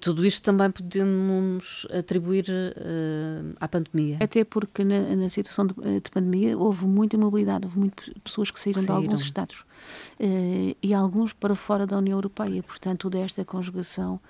Tudo 0.00 0.24
isto 0.24 0.42
também 0.42 0.70
podemos 0.70 1.86
atribuir 1.90 2.46
uh, 2.48 3.56
à 3.60 3.68
pandemia? 3.68 4.18
Até 4.20 4.44
porque 4.44 4.82
na, 4.84 5.16
na 5.16 5.28
situação 5.28 5.66
de, 5.66 5.74
de, 5.74 6.10
pandemia 6.10 6.56
houve 6.56 6.86
muita 6.86 7.18
mobilidade, 7.18 7.66
houve 7.66 7.78
muitas 7.78 8.10
pessoas 8.22 8.50
que 8.50 8.58
saíram, 8.58 8.82
saíram. 8.82 9.00
de 9.00 9.06
alguns 9.06 9.20
Estados 9.22 9.60
uh, 9.60 10.76
e 10.82 10.94
alguns 10.94 11.32
para 11.32 11.54
fora 11.54 11.86
da 11.86 11.98
União 11.98 12.16
Europeia. 12.16 12.62
Portanto, 12.62 13.02
toda 13.02 13.18
esta 13.18 13.44
conjugação 13.44 14.20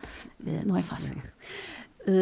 uh, 0.41 0.67
não 0.67 0.77
é 0.77 0.83
fácil. 0.83 1.17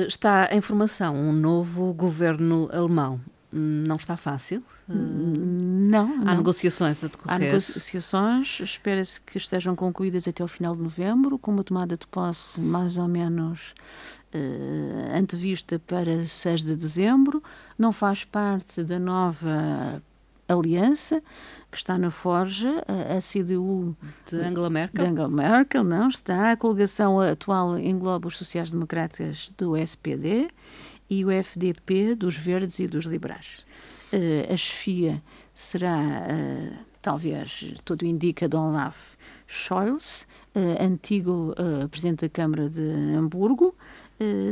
Está 0.06 0.48
em 0.52 0.60
formação 0.60 1.16
um 1.16 1.32
novo 1.32 1.92
governo 1.92 2.68
alemão 2.72 3.20
não 3.52 3.96
está 3.96 4.16
fácil. 4.16 4.62
Não. 4.88 6.22
Há 6.22 6.24
não. 6.24 6.36
negociações 6.36 7.04
a 7.04 7.08
decorrer. 7.08 7.34
Há 7.34 7.38
negociações, 7.38 8.60
espera-se 8.60 9.20
que 9.20 9.36
estejam 9.36 9.76
concluídas 9.76 10.26
até 10.26 10.42
o 10.42 10.48
final 10.48 10.74
de 10.74 10.82
novembro, 10.82 11.38
com 11.38 11.50
uma 11.50 11.62
tomada 11.62 11.96
de 11.96 12.06
posse 12.06 12.60
mais 12.60 12.96
ou 12.96 13.06
menos 13.06 13.74
uh, 14.34 15.16
antevista 15.16 15.78
para 15.78 16.26
6 16.26 16.64
de 16.64 16.76
dezembro. 16.76 17.42
Não 17.78 17.92
faz 17.92 18.24
parte 18.24 18.82
da 18.82 18.98
nova 18.98 20.02
aliança 20.48 21.22
que 21.70 21.78
está 21.78 21.96
na 21.96 22.10
forja, 22.10 22.84
a, 22.86 23.16
a 23.16 23.20
CDU 23.20 23.96
de 24.28 24.36
Angela 24.36 24.68
Merkel. 24.68 25.04
De 25.04 25.10
Angela 25.10 25.28
Merkel, 25.28 25.84
não 25.84 26.08
está. 26.08 26.52
A 26.52 26.56
coligação 26.56 27.18
atual 27.20 27.78
engloba 27.78 28.28
os 28.28 28.36
sociais-democratas 28.36 29.52
do 29.56 29.76
SPD 29.76 30.48
e 31.08 31.24
o 31.24 31.30
FDP 31.30 32.14
dos 32.14 32.36
Verdes 32.36 32.78
e 32.78 32.86
dos 32.86 33.06
Liberais. 33.06 33.64
Uh, 34.12 34.52
a 34.52 34.56
chefia 34.56 35.22
será, 35.54 35.96
uh, 35.96 36.76
talvez, 37.00 37.74
tudo 37.84 38.04
indica, 38.04 38.48
de 38.48 38.56
Olaf 38.56 39.14
Scholz, 39.46 40.26
uh, 40.54 40.82
antigo 40.82 41.54
Presidente 41.90 42.20
da 42.20 42.28
Câmara 42.28 42.68
de 42.68 42.92
Hamburgo, 43.16 43.74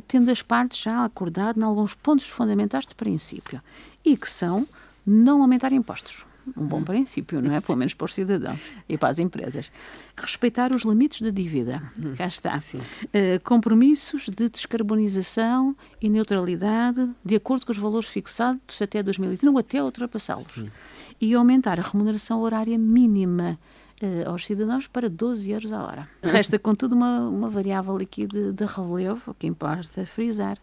tendo 0.09 0.31
as 0.31 0.43
partes 0.43 0.83
já 0.83 1.05
acordado 1.05 1.61
em 1.61 1.63
alguns 1.63 1.95
pontos 1.95 2.27
fundamentais 2.27 2.87
de 2.89 2.95
princípio, 2.95 3.63
e 4.05 4.17
que 4.17 4.29
são 4.29 4.67
não 5.07 5.43
aumentar 5.43 5.73
impostos 5.73 6.27
um 6.57 6.67
bom 6.67 6.83
princípio, 6.83 7.41
não 7.41 7.55
é? 7.55 7.61
Pelo 7.61 7.79
menos 7.79 7.95
para 7.95 8.05
os 8.05 8.15
cidadãos 8.15 8.59
e 8.89 8.97
para 8.97 9.09
as 9.09 9.19
empresas. 9.19 9.71
Respeitar 10.17 10.73
os 10.73 10.83
limites 10.83 11.23
da 11.23 11.31
dívida. 11.31 11.83
Hum, 11.99 12.15
Cá 12.17 12.27
está. 12.27 12.57
Uh, 12.57 13.41
compromissos 13.45 14.29
de 14.29 14.49
descarbonização 14.49 15.77
e 16.01 16.09
neutralidade 16.09 17.11
de 17.25 17.37
acordo 17.37 17.67
com 17.67 17.73
os 17.73 17.79
valores 17.79 18.09
fixados 18.09 18.81
até 18.81 19.03
2030 19.03 19.53
ou 19.53 19.59
até 19.59 19.83
ultrapassá-los. 19.83 20.65
E 21.21 21.35
aumentar 21.35 21.79
a 21.79 21.83
remuneração 21.83 22.41
horária 22.41 22.79
mínima 22.79 23.59
uh, 24.03 24.31
aos 24.31 24.47
cidadãos 24.47 24.87
para 24.87 25.09
12 25.09 25.51
euros 25.51 25.73
a 25.73 25.83
hora. 25.83 26.09
Resta, 26.23 26.59
contudo, 26.59 26.95
uma, 26.95 27.29
uma 27.29 27.51
variável 27.51 27.97
aqui 27.97 28.27
de, 28.27 28.53
de 28.53 28.65
relevo, 28.65 29.35
que 29.39 29.47
importa 29.47 30.05
frisar 30.07 30.59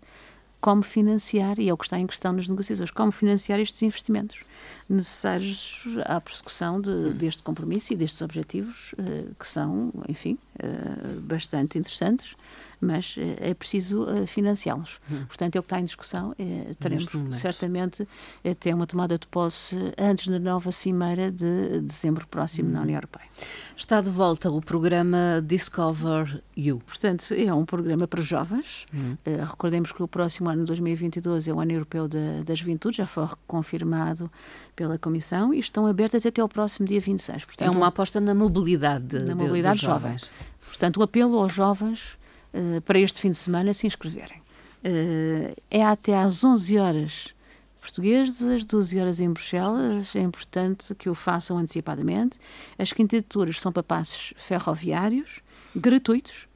como 0.60 0.82
financiar, 0.82 1.60
e 1.60 1.70
é 1.70 1.74
o 1.74 1.78
que 1.78 1.86
está 1.86 2.00
em 2.00 2.08
questão 2.08 2.34
nas 2.34 2.48
negociações, 2.48 2.92
como 2.92 3.12
financiar 3.12 3.60
estes 3.60 3.82
investimentos 3.84 4.44
necessários 4.90 5.84
à 6.06 6.20
persecução 6.22 6.80
de, 6.80 7.14
deste 7.14 7.44
compromisso 7.44 7.92
e 7.92 7.96
destes 7.96 8.22
objetivos, 8.22 8.94
uh, 8.94 9.36
que 9.38 9.48
são, 9.48 9.92
enfim, 10.08 10.38
uh, 10.56 11.20
bastante 11.22 11.78
interessantes, 11.78 12.36
mas 12.80 13.18
uh, 13.18 13.22
é 13.40 13.54
preciso 13.54 14.08
financiá-los. 14.26 15.00
Hum. 15.12 15.26
Portanto, 15.28 15.56
é 15.56 15.60
o 15.60 15.64
que 15.64 15.68
está 15.68 15.80
em 15.80 15.86
discussão. 15.86 16.34
teremos 16.80 17.08
certamente 17.32 18.08
até 18.50 18.74
uma 18.74 18.88
tomada 18.88 19.18
de 19.18 19.28
posse 19.28 19.76
antes 19.98 20.28
da 20.28 20.40
nova 20.40 20.72
cimeira 20.72 21.32
de 21.32 21.82
dezembro 21.82 22.26
próximo 22.28 22.70
hum. 22.70 22.74
na 22.74 22.82
União 22.82 22.96
Europeia. 22.96 23.28
Está 23.76 24.00
de 24.00 24.10
volta 24.10 24.50
o 24.50 24.62
programa 24.62 25.44
Discover 25.46 26.42
You. 26.56 26.82
Portanto, 26.86 27.34
é 27.34 27.54
um 27.54 27.66
programa 27.66 28.08
para 28.08 28.22
jovens. 28.22 28.86
Hum. 28.94 29.18
recordemos 29.46 29.92
que 29.92 30.02
o 30.02 30.08
próximo 30.08 30.50
ano, 30.50 30.64
2022, 30.64 31.48
é 31.48 31.54
o 31.54 31.60
ano 31.60 31.74
europeu 31.74 32.08
da, 32.08 32.42
da 32.46 32.56
juventude, 32.56 32.98
já 32.98 33.06
foi 33.06 33.28
confirmado 33.46 34.32
pela 34.78 34.98
Comissão 34.98 35.52
e 35.54 35.60
estão 35.60 35.88
abertas 35.88 36.26
até 36.26 36.40
ao 36.40 36.48
próximo 36.48 36.88
dia 36.88 37.02
26. 37.02 37.44
Portanto, 37.46 37.68
é 37.68 37.76
uma 37.76 37.88
aposta 37.88 38.22
na 38.22 38.34
mobilidade, 38.34 39.20
na 39.20 39.36
mobilidade 39.36 39.80
de, 39.80 39.86
jovens. 39.86 40.22
jovens. 40.22 40.32
Portanto, 40.66 40.98
o 40.98 41.04
apelo 41.04 41.40
aos 41.40 41.52
jovens 41.52 42.18
uh, 42.54 42.80
para 42.82 43.00
este 43.00 43.20
fim 43.20 43.32
de 43.32 43.38
semana 43.38 43.74
se 43.74 43.88
inscreverem. 43.88 44.38
Uh, 44.86 45.54
é 45.70 45.84
até 45.84 46.16
às 46.16 46.44
11 46.44 46.78
horas 46.78 47.36
portuguesas, 47.82 48.66
12 48.66 49.00
horas 49.00 49.20
em 49.20 49.32
Bruxelas. 49.32 50.16
É 50.16 50.22
importante 50.22 50.94
que 50.94 51.10
o 51.10 51.16
façam 51.16 51.58
antecipadamente. 51.58 52.38
As 52.78 52.94
candidaturas 52.94 53.60
são 53.60 53.72
para 53.72 53.82
passos 53.82 54.36
ferroviários, 54.38 55.42
gratuitos, 55.76 56.48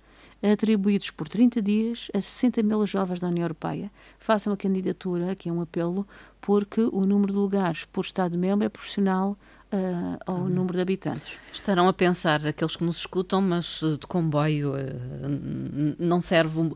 atribuídos 0.42 1.12
por 1.12 1.28
30 1.28 1.62
dias 1.62 2.08
a 2.14 2.22
60 2.22 2.64
mil 2.64 2.86
jovens 2.86 3.20
da 3.20 3.28
União 3.28 3.44
Europeia. 3.44 3.92
Façam 4.18 4.54
a 4.54 4.58
candidatura, 4.58 5.32
aqui 5.32 5.50
é 5.50 5.52
um 5.52 5.62
apelo, 5.62 6.08
porque 6.40 6.82
o 6.82 7.06
número 7.06 7.34
de 7.34 7.40
lugares 7.40 7.86
por 7.86 8.04
Estado-membro 8.04 8.66
é 8.66 8.70
proporcional 8.70 9.38
Uh, 9.74 10.20
ao 10.26 10.36
uhum. 10.36 10.50
número 10.50 10.74
de 10.74 10.82
habitantes. 10.82 11.40
Estarão 11.54 11.88
a 11.88 11.94
pensar, 11.94 12.46
aqueles 12.46 12.76
que 12.76 12.84
nos 12.84 12.98
escutam, 12.98 13.42
mas 13.42 13.80
eh, 13.82 13.92
de 13.92 14.06
comboio 14.06 14.74
uh, 14.74 15.96
não 15.98 16.20
servem 16.20 16.74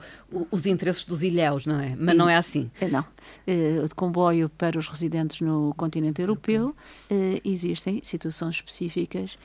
os 0.50 0.66
interesses 0.66 1.04
dos 1.04 1.22
ilhéus, 1.22 1.66
não 1.66 1.78
é? 1.78 1.94
Mas 1.98 2.16
e, 2.16 2.18
não 2.18 2.30
é 2.30 2.38
assim. 2.38 2.72
Não. 2.90 3.02
Uh, 3.02 3.86
de 3.86 3.94
comboio 3.94 4.48
para 4.48 4.80
os 4.80 4.88
residentes 4.88 5.42
no 5.42 5.74
continente 5.76 6.22
europeu, 6.22 6.74
existem 7.44 8.00
situações 8.02 8.56
específicas 8.56 9.38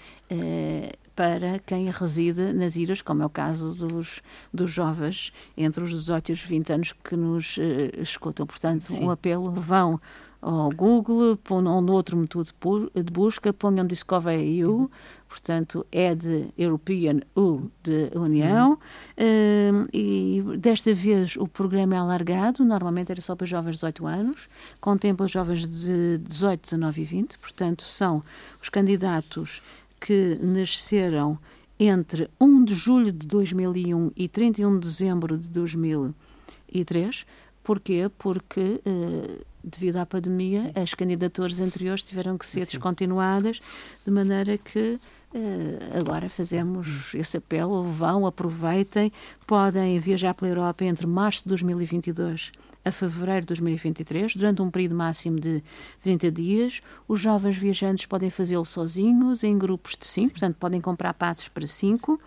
para 1.15 1.59
quem 1.61 1.91
reside 1.91 2.53
nas 2.53 2.77
ilhas, 2.77 3.03
como 3.03 3.23
é 3.23 3.27
o 3.27 3.31
caso 3.31 3.73
dos, 3.75 4.21
dos 4.53 4.71
jovens 4.71 5.33
entre 5.57 5.85
os 5.85 5.91
18 5.91 6.29
e 6.29 6.33
os 6.33 6.43
20 6.43 6.73
anos 6.73 6.93
que 6.93 7.17
nos 7.17 7.57
escutam. 7.99 8.47
Portanto, 8.47 8.85
Sim. 8.85 9.05
um 9.05 9.11
apelo, 9.11 9.51
vão 9.53 10.01
ao 10.43 10.71
Google, 10.71 11.37
ponham 11.37 11.81
no 11.81 11.93
outro 11.93 12.17
método 12.17 12.51
de 12.95 13.13
busca, 13.13 13.53
ponham 13.53 13.87
Discover 13.87 14.39
EU, 14.39 14.73
uhum. 14.73 14.91
portanto 15.29 15.87
é 15.93 16.15
de 16.15 16.49
European 16.57 17.21
U 17.37 17.71
de 17.83 18.11
União, 18.15 18.79
uhum. 19.19 19.83
uh, 19.83 19.87
e 19.93 20.43
desta 20.59 20.95
vez 20.95 21.37
o 21.37 21.47
programa 21.47 21.95
é 21.95 21.99
alargado, 21.99 22.65
normalmente 22.65 23.13
era 23.13 23.21
só 23.21 23.37
para 23.37 23.47
jovens 23.47 23.73
de 23.73 23.81
18 23.81 24.07
anos, 24.07 24.49
contempla 24.81 25.29
jovens 25.29 25.67
de 25.67 26.19
18, 26.19 26.63
19 26.63 27.01
e 27.01 27.05
20, 27.05 27.39
portanto 27.39 27.83
são 27.83 28.23
os 28.63 28.69
candidatos 28.71 29.61
que 30.01 30.39
nasceram 30.41 31.39
entre 31.79 32.29
1 32.41 32.65
de 32.65 32.75
julho 32.75 33.13
de 33.13 33.27
2001 33.27 34.13
e 34.17 34.29
31 34.29 34.79
de 34.79 34.89
dezembro 34.89 35.39
de 35.39 35.49
2003. 35.49 37.27
Porquê? 37.63 38.11
Porque, 38.19 38.81
eh, 38.85 39.45
devido 39.63 39.97
à 39.97 40.07
pandemia, 40.07 40.73
as 40.75 40.95
candidaturas 40.95 41.61
anteriores 41.61 42.03
tiveram 42.03 42.37
que 42.37 42.47
ser 42.47 42.61
Sim. 42.61 42.73
descontinuadas, 42.73 43.61
de 44.05 44.11
maneira 44.11 44.57
que 44.59 44.99
Uh, 45.33 45.97
agora 45.97 46.29
fazemos 46.29 47.15
esse 47.15 47.37
apelo, 47.37 47.85
vão, 47.85 48.27
aproveitem, 48.27 49.13
podem 49.47 49.97
viajar 50.01 50.35
pela 50.35 50.51
Europa 50.51 50.85
entre 50.85 51.07
março 51.07 51.45
de 51.45 51.51
2022 51.51 52.51
a 52.85 52.91
fevereiro 52.91 53.43
de 53.43 53.47
2023, 53.49 54.35
durante 54.37 54.63
um 54.63 54.71
período 54.71 54.95
máximo 54.95 55.39
de 55.39 55.63
30 56.01 56.31
dias. 56.31 56.81
Os 57.07 57.21
jovens 57.21 57.57
viajantes 57.57 58.07
podem 58.07 58.31
fazê-lo 58.31 58.65
sozinhos, 58.65 59.45
em 59.45 59.57
grupos 59.59 59.97
de 59.97 60.07
5, 60.07 60.31
portanto, 60.31 60.57
podem 60.57 60.81
comprar 60.81 61.15
passos 61.15 61.49
para 61.49 61.67
5. 61.67 62.21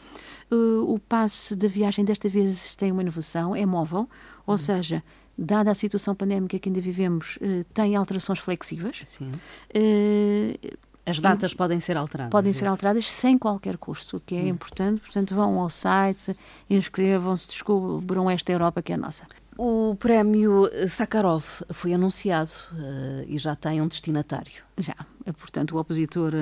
Uh, 0.52 0.94
o 0.94 1.00
passe 1.00 1.56
da 1.56 1.68
viagem 1.68 2.06
desta 2.06 2.30
vez 2.30 2.76
tem 2.76 2.92
uma 2.92 3.02
inovação, 3.02 3.56
é 3.56 3.66
móvel, 3.66 4.08
ou 4.46 4.54
uhum. 4.54 4.58
seja, 4.58 5.04
dada 5.38 5.72
a 5.72 5.74
situação 5.74 6.14
pandémica 6.14 6.60
que 6.60 6.70
ainda 6.70 6.82
vivemos, 6.82 7.38
uh, 7.38 7.64
tem 7.74 7.96
alterações 7.96 8.40
flexíveis. 8.40 9.04
Sim. 9.08 9.32
Uh, 9.76 10.78
as 11.06 11.20
datas 11.20 11.52
e 11.52 11.56
podem 11.56 11.80
ser 11.80 11.98
alteradas. 11.98 12.32
Podem 12.32 12.52
isso. 12.52 12.60
ser 12.60 12.68
alteradas 12.68 13.12
sem 13.12 13.38
qualquer 13.38 13.78
custo, 13.78 14.18
o 14.18 14.20
que 14.20 14.36
é 14.36 14.42
hum. 14.42 14.50
importante. 14.50 15.02
Portanto, 15.02 15.36
vão 15.36 15.60
ao 15.60 15.70
site, 15.70 16.36
inscrevam-se, 16.70 17.48
descubram 17.48 18.30
esta 18.30 18.52
Europa 18.52 18.82
que 18.82 18.94
é 18.94 18.98
nossa. 18.98 19.26
O 19.58 19.96
prémio 20.00 20.68
Sakharov 20.90 21.46
foi 21.72 21.94
anunciado 21.94 22.52
uh, 22.72 23.24
e 23.28 23.38
já 23.38 23.56
tem 23.56 23.82
um 23.82 23.88
destinatário. 23.88 24.64
Já. 24.78 24.96
Portanto, 25.38 25.76
o 25.76 25.80
opositor 25.80 26.34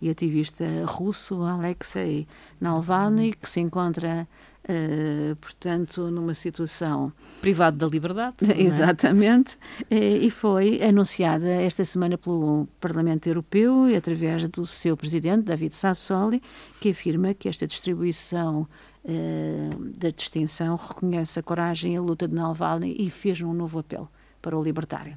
e 0.00 0.08
ativista 0.08 0.64
russo 0.86 1.42
Alexei 1.42 2.28
Navalny, 2.60 3.32
que 3.32 3.48
se 3.48 3.60
encontra 3.60 4.26
Uh, 4.70 5.34
portanto, 5.36 6.10
numa 6.12 6.32
situação. 6.32 7.12
Privado 7.40 7.76
da 7.76 7.88
liberdade. 7.88 8.36
É? 8.48 8.62
Exatamente. 8.62 9.56
Uh, 9.90 10.22
e 10.22 10.30
foi 10.30 10.80
anunciada 10.80 11.48
esta 11.48 11.84
semana 11.84 12.16
pelo 12.16 12.68
Parlamento 12.80 13.26
Europeu 13.26 13.88
e 13.88 13.96
através 13.96 14.48
do 14.48 14.64
seu 14.66 14.96
presidente, 14.96 15.42
David 15.42 15.74
Sassoli, 15.74 16.40
que 16.80 16.90
afirma 16.90 17.34
que 17.34 17.48
esta 17.48 17.66
distribuição 17.66 18.68
uh, 19.04 19.90
da 19.98 20.10
distinção 20.10 20.76
reconhece 20.76 21.40
a 21.40 21.42
coragem 21.42 21.94
e 21.94 21.96
a 21.96 22.00
luta 22.00 22.28
de 22.28 22.34
Navalny 22.34 22.94
e 22.96 23.10
fez 23.10 23.40
um 23.40 23.52
novo 23.52 23.80
apelo 23.80 24.08
para 24.40 24.56
o 24.56 24.62
libertarem. 24.62 25.16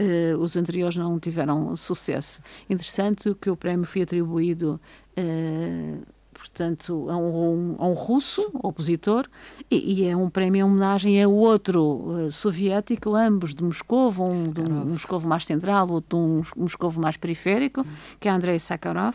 Uh, 0.00 0.36
os 0.40 0.56
anteriores 0.56 0.96
não 0.96 1.20
tiveram 1.20 1.76
sucesso. 1.76 2.40
Interessante 2.68 3.32
que 3.40 3.48
o 3.48 3.56
prémio 3.56 3.86
foi 3.86 4.02
atribuído 4.02 4.80
uh, 5.16 6.06
portanto, 6.42 7.06
a 7.08 7.16
um, 7.16 7.76
a 7.78 7.86
um 7.86 7.92
russo 7.92 8.50
opositor 8.64 9.28
e, 9.70 10.02
e, 10.02 10.08
é 10.08 10.16
um 10.16 10.28
prémio 10.28 10.58
em 10.58 10.64
homenagem 10.64 11.22
a 11.22 11.28
outro 11.28 11.82
uh, 11.82 12.30
soviético, 12.32 13.14
ambos 13.14 13.54
de 13.54 13.62
Moscou, 13.62 14.12
um 14.18 14.50
de 14.50 14.60
um 14.60 14.86
Moscou 14.86 15.20
mais 15.20 15.46
central, 15.46 15.88
outro 15.88 16.18
de 16.18 16.24
um 16.24 16.42
Moscou 16.56 16.92
mais 16.94 17.16
periférico, 17.16 17.86
que 18.18 18.28
é 18.28 18.32
Andrei 18.32 18.58
Sakharov, 18.58 19.14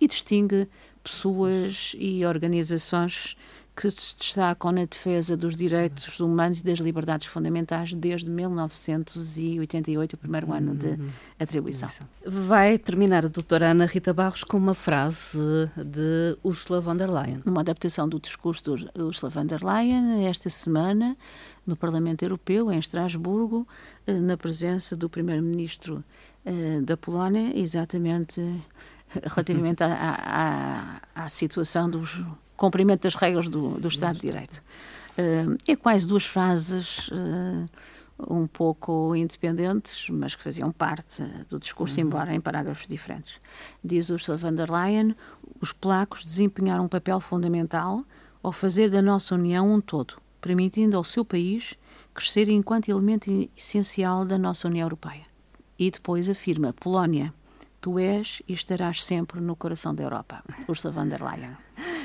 e 0.00 0.08
distingue 0.08 0.66
pessoas 1.04 1.94
e 1.98 2.24
organizações 2.24 3.36
que 3.74 3.90
se 3.90 4.14
destacam 4.16 4.70
na 4.70 4.84
defesa 4.84 5.34
dos 5.36 5.56
direitos 5.56 6.20
humanos 6.20 6.60
e 6.60 6.64
das 6.64 6.78
liberdades 6.78 7.26
fundamentais 7.26 7.94
desde 7.94 8.28
1988, 8.28 10.12
o 10.12 10.16
primeiro 10.18 10.52
ano 10.52 10.74
de 10.74 10.88
uhum. 10.88 11.08
atribuição. 11.40 11.88
Vai 12.26 12.76
terminar 12.78 13.24
a 13.24 13.28
doutora 13.28 13.70
Ana 13.70 13.86
Rita 13.86 14.12
Barros 14.12 14.44
com 14.44 14.58
uma 14.58 14.74
frase 14.74 15.38
de 15.76 16.36
Ursula 16.44 16.82
von 16.82 16.96
der 16.96 17.10
Leyen. 17.10 17.40
Uma 17.46 17.62
adaptação 17.62 18.06
do 18.06 18.20
discurso 18.20 18.76
de 18.76 18.90
Ursula 19.00 19.30
von 19.30 19.46
der 19.46 19.64
Leyen, 19.64 20.26
esta 20.26 20.50
semana, 20.50 21.16
no 21.66 21.74
Parlamento 21.74 22.22
Europeu, 22.22 22.70
em 22.70 22.78
Estrasburgo, 22.78 23.66
eh, 24.06 24.12
na 24.12 24.36
presença 24.36 24.94
do 24.94 25.08
primeiro-ministro 25.08 26.04
eh, 26.44 26.80
da 26.82 26.96
Polónia, 26.96 27.58
exatamente 27.58 28.40
relativamente 29.20 29.82
à, 29.82 31.00
à, 31.14 31.24
à 31.24 31.28
situação 31.28 31.88
dos 31.88 32.20
cumprimento 32.62 33.02
das 33.02 33.16
regras 33.16 33.48
do, 33.48 33.80
do 33.80 33.88
Estado 33.88 34.14
de 34.14 34.20
Direito. 34.20 34.62
Uh, 35.18 35.58
é 35.66 35.74
quase 35.74 36.06
duas 36.06 36.24
frases 36.24 37.08
uh, 37.08 37.68
um 38.30 38.46
pouco 38.46 39.16
independentes, 39.16 40.08
mas 40.08 40.36
que 40.36 40.42
faziam 40.44 40.70
parte 40.70 41.24
do 41.48 41.58
discurso, 41.58 41.98
uhum. 41.98 42.06
embora 42.06 42.32
em 42.32 42.40
parágrafos 42.40 42.86
diferentes. 42.86 43.40
Diz 43.82 44.10
Ursula 44.10 44.38
von 44.38 44.54
der 44.54 44.70
Leyen, 44.70 45.16
os 45.60 45.72
polacos 45.72 46.24
desempenharam 46.24 46.84
um 46.84 46.88
papel 46.88 47.18
fundamental 47.18 48.04
ao 48.40 48.52
fazer 48.52 48.90
da 48.90 49.02
nossa 49.02 49.34
União 49.34 49.68
um 49.68 49.80
todo, 49.80 50.14
permitindo 50.40 50.96
ao 50.96 51.02
seu 51.02 51.24
país 51.24 51.76
crescer 52.14 52.48
enquanto 52.48 52.88
elemento 52.88 53.28
essencial 53.56 54.24
da 54.24 54.38
nossa 54.38 54.68
União 54.68 54.84
Europeia. 54.84 55.26
E 55.76 55.90
depois 55.90 56.28
afirma, 56.28 56.72
Polónia, 56.72 57.34
tu 57.82 57.98
és 57.98 58.40
e 58.48 58.54
estarás 58.54 59.04
sempre 59.04 59.42
no 59.42 59.56
coração 59.56 59.92
da 59.92 60.04
Europa. 60.04 60.42
Ursula 60.68 60.94
von 60.94 61.08
der 61.08 61.20
Leyen. 61.20 61.56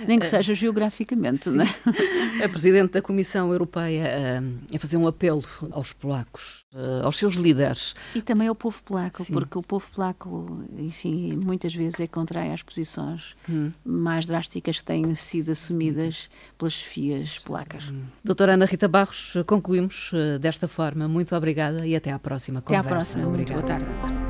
Nem 0.07 0.19
que 0.19 0.25
eh, 0.25 0.29
seja 0.29 0.53
geograficamente, 0.53 1.49
não 1.49 1.63
é? 1.63 1.67
A 2.43 2.49
Presidente 2.49 2.93
da 2.93 3.01
Comissão 3.01 3.51
Europeia 3.51 4.39
a, 4.39 4.75
a 4.75 4.79
fazer 4.79 4.97
um 4.97 5.07
apelo 5.07 5.43
aos 5.71 5.93
polacos, 5.93 6.65
eh, 6.73 7.01
aos 7.03 7.17
seus 7.17 7.35
líderes. 7.35 7.93
E 8.15 8.21
também 8.21 8.47
ao 8.47 8.55
povo 8.55 8.81
polaco, 8.83 9.23
Sim. 9.23 9.33
porque 9.33 9.57
o 9.57 9.61
povo 9.61 9.87
polaco, 9.89 10.65
enfim, 10.77 11.35
muitas 11.35 11.73
vezes 11.73 11.99
é 11.99 12.07
contrário 12.07 12.53
às 12.53 12.63
posições 12.63 13.35
hum. 13.49 13.71
mais 13.83 14.25
drásticas 14.25 14.79
que 14.79 14.85
têm 14.85 15.13
sido 15.15 15.51
assumidas 15.51 16.29
pelas 16.57 16.73
chefias 16.73 17.39
polacas. 17.39 17.89
Hum. 17.89 18.03
Doutora 18.23 18.53
Ana 18.53 18.65
Rita 18.65 18.87
Barros, 18.87 19.33
concluímos 19.45 20.11
eh, 20.13 20.39
desta 20.39 20.67
forma. 20.67 21.07
Muito 21.07 21.35
obrigada 21.35 21.85
e 21.85 21.95
até 21.95 22.11
à 22.11 22.19
próxima 22.19 22.61
conversa. 22.61 22.87
Até 22.87 22.87
à 22.87 22.95
próxima. 22.95 23.27
Obrigada. 23.27 23.61
Muito 23.61 23.67
boa 23.67 23.79
tarde. 23.79 24.26